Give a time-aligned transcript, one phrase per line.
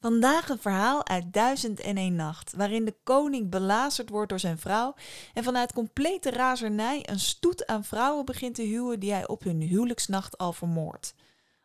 [0.00, 4.58] Vandaag een verhaal uit Duizend en een Nacht, waarin de koning belazerd wordt door zijn
[4.58, 4.94] vrouw
[5.34, 9.60] en vanuit complete razernij een stoet aan vrouwen begint te huwen die hij op hun
[9.60, 11.14] huwelijksnacht al vermoordt.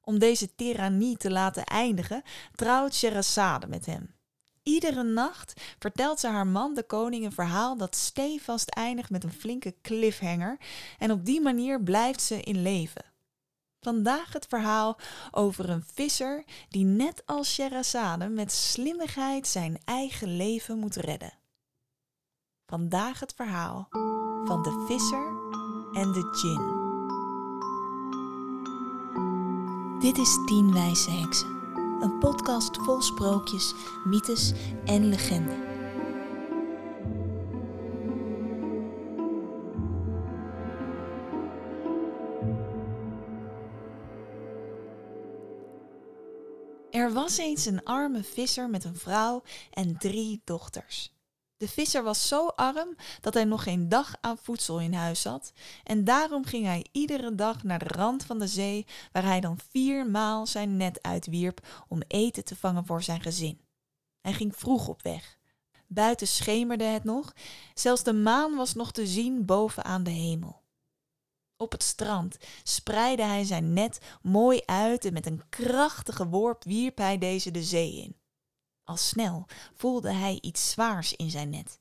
[0.00, 2.22] Om deze tirannie te laten eindigen,
[2.54, 4.14] trouwt Sherazade met hem.
[4.62, 9.32] Iedere nacht vertelt ze haar man, de koning, een verhaal dat stevast eindigt met een
[9.32, 10.58] flinke cliffhanger
[10.98, 13.04] en op die manier blijft ze in leven.
[13.80, 14.98] Vandaag het verhaal
[15.30, 21.32] over een visser die net als Sherazade met slimmigheid zijn eigen leven moet redden.
[22.66, 23.86] Vandaag het verhaal
[24.44, 25.26] van de visser
[25.92, 26.86] en de djinn.
[30.00, 31.58] Dit is Tien Wijze Heksen,
[32.00, 33.74] een podcast vol sprookjes,
[34.04, 34.52] mythes
[34.84, 35.77] en legenden.
[47.28, 51.12] Was eens een arme visser met een vrouw en drie dochters.
[51.56, 55.52] De visser was zo arm dat hij nog geen dag aan voedsel in huis had,
[55.84, 59.58] en daarom ging hij iedere dag naar de rand van de zee, waar hij dan
[59.70, 63.60] viermaal zijn net uitwierp om eten te vangen voor zijn gezin.
[64.20, 65.38] Hij ging vroeg op weg.
[65.86, 67.32] Buiten schemerde het nog,
[67.74, 70.57] zelfs de maan was nog te zien boven aan de hemel.
[71.60, 76.98] Op het strand spreidde hij zijn net mooi uit en met een krachtige worp wierp
[76.98, 78.16] hij deze de zee in.
[78.84, 81.80] Al snel voelde hij iets zwaars in zijn net.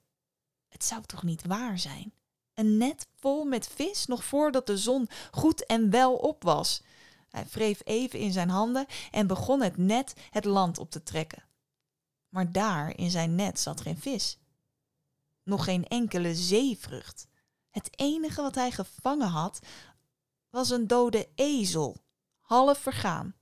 [0.67, 2.13] Het zou toch niet waar zijn?
[2.53, 6.81] Een net vol met vis nog voordat de zon goed en wel op was.
[7.29, 11.43] Hij wreef even in zijn handen en begon het net het land op te trekken.
[12.29, 14.37] Maar daar in zijn net zat geen vis.
[15.43, 17.27] Nog geen enkele zeevrucht.
[17.77, 19.59] Het enige wat hij gevangen had
[20.49, 21.97] was een dode ezel,
[22.39, 23.35] half vergaan.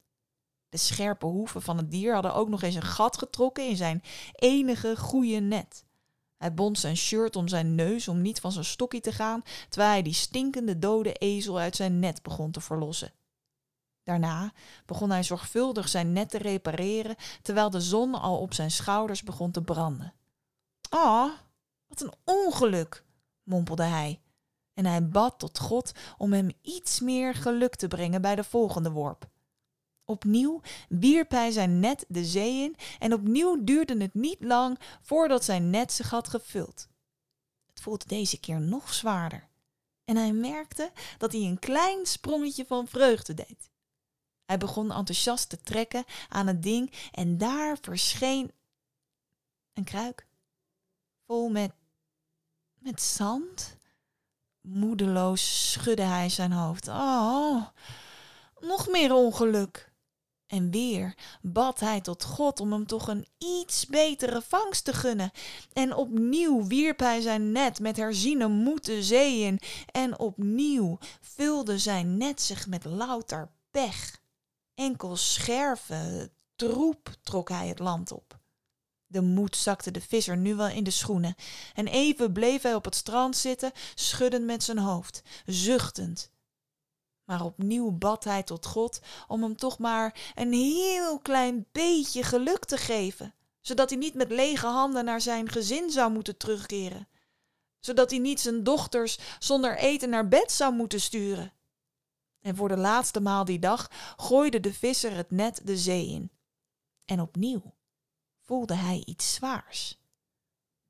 [0.70, 4.04] De scherpe hoeven van het dier hadden ook nog eens een gat getrokken in zijn
[4.32, 5.86] enige goede net.
[6.38, 9.92] Hij bond zijn shirt om zijn neus om niet van zijn stokje te gaan, terwijl
[9.92, 13.14] hij die stinkende dode ezel uit zijn net begon te verlossen.
[14.04, 14.54] Daarna
[14.86, 19.52] begon hij zorgvuldig zijn net te repareren, terwijl de zon al op zijn schouders begon
[19.52, 20.14] te branden.
[20.90, 21.32] Ah,
[21.88, 23.04] wat een ongeluk,
[23.44, 24.20] mompelde hij
[24.76, 28.92] en hij bad tot God om hem iets meer geluk te brengen bij de volgende
[28.92, 29.30] worp.
[30.06, 35.44] Opnieuw wierp hij zijn net de zee in en opnieuw duurde het niet lang voordat
[35.44, 36.88] zijn net zich had gevuld.
[37.66, 39.50] Het voelde deze keer nog zwaarder
[40.06, 43.70] en hij merkte dat hij een klein sprongetje van vreugde deed.
[44.46, 48.52] Hij begon enthousiast te trekken aan het ding en daar verscheen
[49.74, 50.28] een kruik
[51.26, 51.72] vol met,
[52.80, 53.78] met zand.
[54.68, 56.88] Moedeloos schudde hij zijn hoofd.
[56.88, 57.66] Oh,
[58.60, 59.94] nog meer ongeluk.
[60.48, 65.32] En weer bad hij tot God om hem toch een iets betere vangst te gunnen.
[65.74, 69.60] En opnieuw wierp hij zijn net met herziene moed de zee in.
[69.92, 74.22] En opnieuw vulde zijn net zich met louter pech.
[74.76, 78.40] Enkel scherven, troep trok hij het land op.
[79.08, 81.36] De moed zakte de visser nu wel in de schoenen,
[81.74, 86.32] en even bleef hij op het strand zitten, schuddend met zijn hoofd, zuchtend.
[87.24, 92.66] Maar opnieuw bad hij tot God om hem toch maar een heel klein beetje geluk
[92.66, 97.08] te geven, zodat hij niet met lege handen naar zijn gezin zou moeten terugkeren,
[97.80, 101.54] zodat hij niet zijn dochters zonder eten naar bed zou moeten sturen.
[102.42, 106.32] En voor de laatste maal die dag gooide de visser het net de zee in.
[107.06, 107.75] En opnieuw
[108.46, 110.00] voelde hij iets zwaars.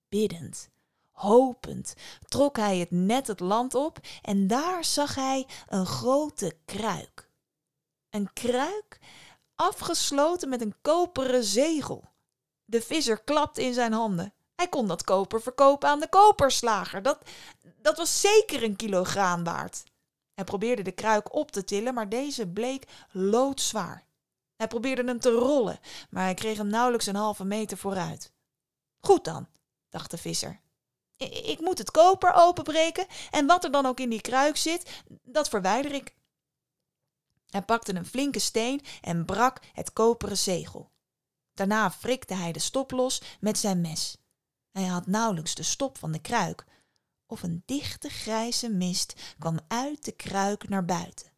[0.09, 0.69] Biddend,
[1.11, 1.93] hopend,
[2.27, 7.29] trok hij het net het land op en daar zag hij een grote kruik.
[8.09, 8.99] Een kruik
[9.55, 12.03] afgesloten met een koperen zegel.
[12.65, 14.33] De visser klapte in zijn handen.
[14.55, 17.01] Hij kon dat koper verkopen aan de koperslager.
[17.01, 17.29] Dat,
[17.81, 19.83] dat was zeker een kilogram waard.
[20.33, 24.04] Hij probeerde de kruik op te tillen, maar deze bleek loodzwaar.
[24.55, 25.79] Hij probeerde hem te rollen,
[26.09, 28.33] maar hij kreeg hem nauwelijks een halve meter vooruit.
[28.99, 29.47] Goed dan,
[29.89, 30.61] dacht de visser.
[31.43, 35.49] Ik moet het koper openbreken en wat er dan ook in die kruik zit, dat
[35.49, 36.15] verwijder ik.
[37.49, 40.91] Hij pakte een flinke steen en brak het koperen zegel.
[41.53, 44.17] Daarna frikte hij de stop los met zijn mes.
[44.71, 46.65] Hij had nauwelijks de stop van de kruik,
[47.25, 51.31] of een dichte grijze mist kwam uit de kruik naar buiten,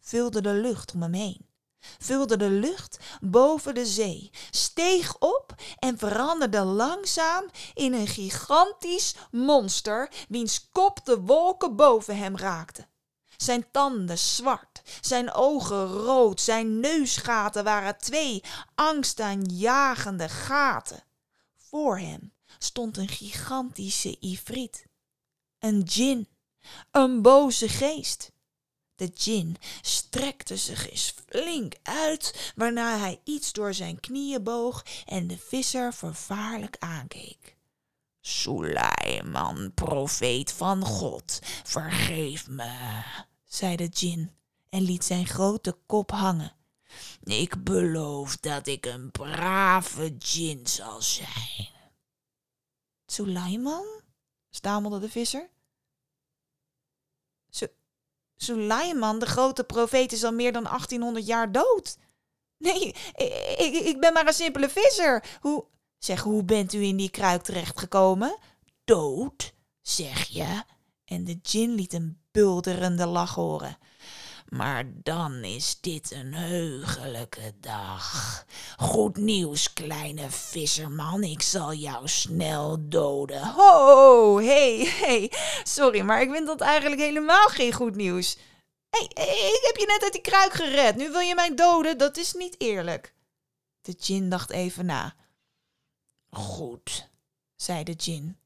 [0.00, 1.52] vulde de lucht om hem heen
[1.98, 7.44] vulde de lucht boven de zee, steeg op en veranderde langzaam
[7.74, 12.86] in een gigantisch monster wiens kop de wolken boven hem raakte.
[13.36, 18.42] Zijn tanden zwart, zijn ogen rood, zijn neusgaten waren twee
[18.74, 21.04] angstaanjagende gaten.
[21.56, 24.86] Voor hem stond een gigantische ifrit,
[25.58, 26.28] een djinn,
[26.90, 28.32] een boze geest.
[28.96, 35.26] De djinn strekte zich eens flink uit, waarna hij iets door zijn knieën boog en
[35.26, 37.56] de visser vervaarlijk aankeek.
[38.20, 43.02] Suleiman, profeet van God, vergeef me,
[43.44, 44.30] zei de djinn
[44.68, 46.52] en liet zijn grote kop hangen.
[47.24, 51.68] Ik beloof dat ik een brave djinn zal zijn.
[53.06, 53.86] Suleiman?
[54.50, 55.50] stamelde de visser.
[58.36, 61.96] Suleiman, de grote profeet, is al meer dan 1800 jaar dood.
[62.58, 62.94] Nee,
[63.56, 65.24] ik, ik, ben maar een simpele visser.
[65.40, 65.64] Hoe,
[65.98, 68.38] zeg, hoe bent u in die kruik terechtgekomen?
[68.84, 70.62] Dood, zeg je?
[71.04, 73.78] En de djinn liet een bulderende lach horen.
[74.48, 78.44] Maar dan is dit een heugelijke dag.
[78.76, 81.22] Goed nieuws, kleine visserman.
[81.22, 83.42] Ik zal jou snel doden.
[83.42, 85.32] Ho, hey, hey.
[85.62, 88.36] Sorry, maar ik vind dat eigenlijk helemaal geen goed nieuws.
[88.90, 90.96] Hé, hey, ik heb je net uit die kruik gered.
[90.96, 91.98] Nu wil je mij doden?
[91.98, 93.14] Dat is niet eerlijk.
[93.80, 95.14] De djinn dacht even na.
[96.30, 97.08] Goed,
[97.56, 98.38] zei de djinn.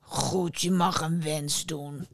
[0.00, 2.08] Goed, je mag een wens doen.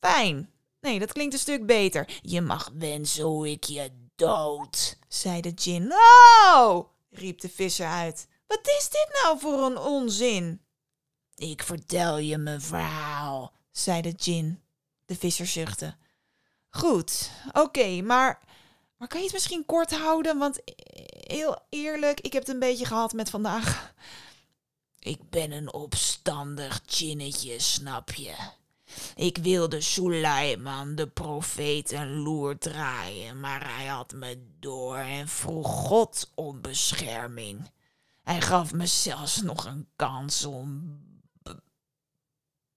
[0.00, 2.20] Fijn, Nee, dat klinkt een stuk beter.
[2.22, 5.92] Je mag wensen hoe ik je dood, zei de djinn.
[5.92, 8.28] Oh, riep de visser uit.
[8.46, 10.60] Wat is dit nou voor een onzin?
[11.34, 14.62] Ik vertel je mijn verhaal, zei de djinn.
[15.04, 15.96] De visser zuchtte.
[16.68, 18.40] Goed, oké, maar,
[18.96, 20.38] maar kan je het misschien kort houden?
[20.38, 20.60] Want
[21.10, 23.94] heel eerlijk, ik heb het een beetje gehad met vandaag.
[24.98, 28.34] Ik ben een opstandig djinnetje, snap je?
[29.16, 35.68] Ik wilde Suleiman, de profeet, een loer draaien, maar hij had me door en vroeg
[35.68, 37.70] God om bescherming.
[38.22, 40.98] Hij gaf me zelfs nog een kans om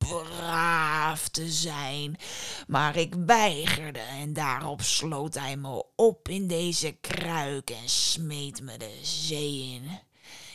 [0.08, 2.18] braaf te zijn,
[2.68, 8.78] maar ik weigerde en daarop sloot hij me op in deze kruik en smeet me
[8.78, 9.90] de zee in.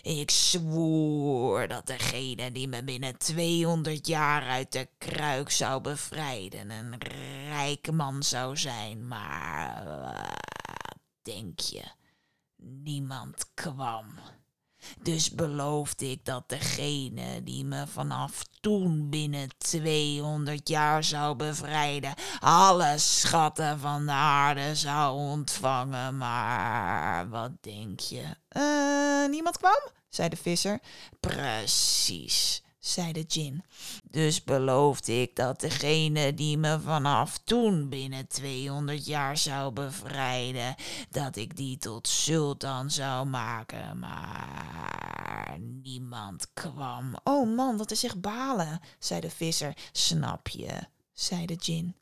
[0.08, 6.98] Ik zwoer dat degene die me binnen 200 jaar uit de kruik zou bevrijden een
[7.48, 9.84] rijke man zou zijn, maar
[11.22, 11.82] denk je,
[12.56, 14.06] niemand kwam.
[15.02, 22.98] Dus beloofde ik dat degene die me vanaf toen binnen 200 jaar zou bevrijden, alle
[22.98, 26.16] schatten van de aarde zou ontvangen.
[26.16, 28.24] Maar wat denk je?
[28.52, 29.96] Uh, niemand kwam?
[30.08, 30.80] Zei de visser.
[31.20, 33.64] Precies, zei de djinn.
[34.10, 40.74] Dus beloofde ik dat degene die me vanaf toen binnen 200 jaar zou bevrijden,
[41.10, 43.98] dat ik die tot sultan zou maken.
[43.98, 47.16] Maar niemand kwam.
[47.24, 49.76] Oh man, dat is echt balen, zei de visser.
[49.92, 50.78] Snap je,
[51.12, 51.96] zei de djinn.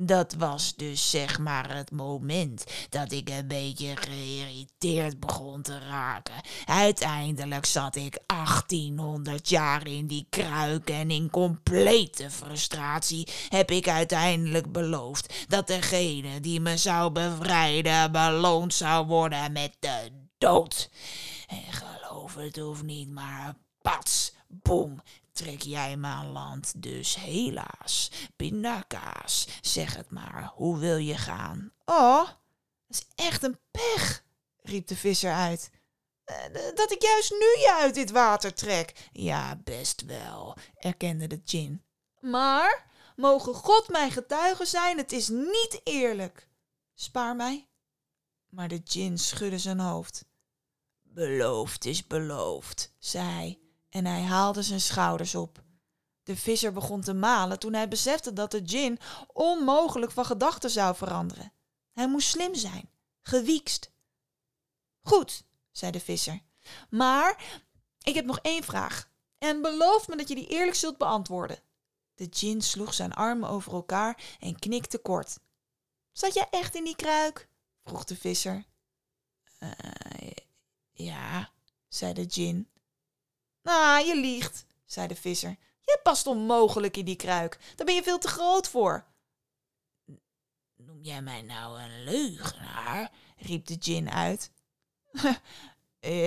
[0.00, 6.34] Dat was dus zeg maar het moment dat ik een beetje geïrriteerd begon te raken.
[6.64, 14.72] Uiteindelijk zat ik 1800 jaar in die kruik en in complete frustratie heb ik uiteindelijk
[14.72, 20.90] beloofd dat degene die me zou bevrijden beloond zou worden met de dood.
[21.46, 25.02] En geloof het of niet, maar pats, boem,
[25.32, 26.82] trek jij me aan land.
[26.82, 31.72] Dus helaas, pindakaas, zeg het maar, hoe wil je gaan?
[31.84, 32.28] Oh,
[32.86, 34.24] dat is echt een pech,
[34.62, 35.70] riep de visser uit.
[36.24, 39.08] Eh, dat ik juist nu je uit dit water trek.
[39.12, 41.84] Ja, best wel, erkende de djinn.
[42.20, 46.48] Maar, mogen God mijn getuige zijn, het is niet eerlijk.
[46.94, 47.68] Spaar mij.
[48.48, 50.24] Maar de djinn schudde zijn hoofd.
[51.02, 55.62] Beloofd is beloofd, zei hij en hij haalde zijn schouders op.
[56.22, 58.98] De visser begon te malen toen hij besefte dat de djinn
[59.32, 61.52] onmogelijk van gedachten zou veranderen.
[61.92, 62.90] Hij moest slim zijn,
[63.22, 63.90] gewiekst.
[65.02, 66.42] Goed, zei de visser.
[66.90, 67.60] Maar
[68.02, 69.10] ik heb nog één vraag.
[69.38, 71.62] En beloof me dat je die eerlijk zult beantwoorden.
[72.14, 75.38] De djinn sloeg zijn armen over elkaar en knikte kort.
[76.12, 77.48] Zat jij echt in die kruik?
[77.84, 78.64] vroeg de visser.
[79.60, 80.30] Uh,
[80.92, 81.52] ja,
[81.88, 82.68] zei de djinn.
[83.70, 85.56] Ah, je liegt, zei de visser.
[85.80, 87.58] Je past onmogelijk in die kruik.
[87.76, 89.04] Daar ben je veel te groot voor.
[90.76, 93.10] Noem jij mij nou een leugenaar?
[93.36, 94.50] riep de djinn uit.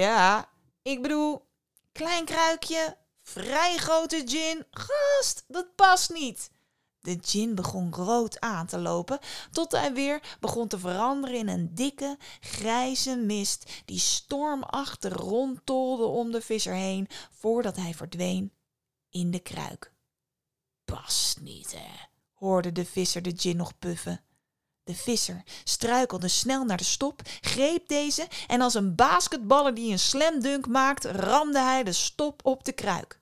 [0.03, 0.49] ja,
[0.81, 1.45] ik bedoel,
[1.91, 4.65] klein kruikje, vrij grote djinn.
[4.71, 6.51] Gast, dat past niet.
[7.01, 9.19] De gin begon rood aan te lopen,
[9.51, 16.31] tot hij weer begon te veranderen in een dikke, grijze mist die stormachtig rondtolde om
[16.31, 18.53] de visser heen, voordat hij verdween
[19.09, 19.93] in de kruik.
[20.85, 24.23] Past niet, hè, hoorde de visser de gin nog puffen.
[24.83, 29.99] De visser struikelde snel naar de stop, greep deze en als een basketballer die een
[29.99, 33.20] slamdunk maakt, ramde hij de stop op de kruik.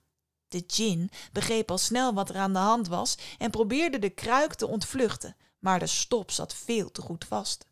[0.49, 4.53] De djinn begreep al snel wat er aan de hand was en probeerde de kruik
[4.53, 7.65] te ontvluchten, maar de stop zat veel te goed vast.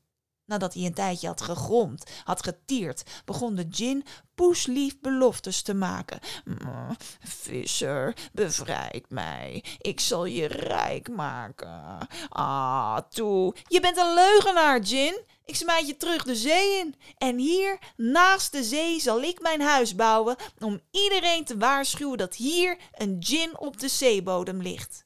[0.46, 4.06] Nadat hij een tijdje had gegromd, had getierd, begon de djinn
[4.36, 6.20] poeslief beloftes te maken.
[6.46, 9.64] Mm, visser, bevrijd mij.
[9.78, 12.08] Ik zal je rijk maken.
[12.30, 13.56] Ah, toe.
[13.68, 15.22] Je bent een leugenaar, djinn.
[15.48, 16.96] Ik smijt je terug de zee in.
[17.18, 22.36] En hier, naast de zee, zal ik mijn huis bouwen om iedereen te waarschuwen dat
[22.36, 25.06] hier een djinn op de zeebodem ligt.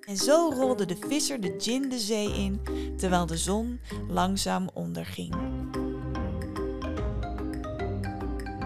[0.00, 2.60] En zo rolde de visser de djinn de zee in,
[2.96, 5.34] terwijl de zon langzaam onderging.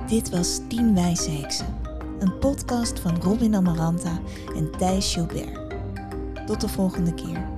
[0.08, 1.80] Dit was Tien Wijze Heksen,
[2.18, 4.20] een podcast van Robin Amaranta
[4.54, 5.58] en Thijs Gilbert.
[6.46, 7.55] Tot de volgende keer.